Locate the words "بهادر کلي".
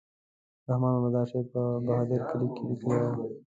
1.85-2.47